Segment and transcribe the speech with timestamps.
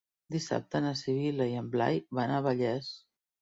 [0.35, 2.91] Dissabte na Sibil·la i en Blai van a Vallés.